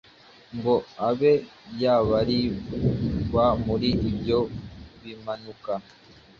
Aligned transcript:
ngo 0.55 0.75
abe 1.07 1.33
yabarirwa 1.81 3.45
muri 3.65 3.89
ibyo 4.11 4.39
Bimanuka. 5.03 5.73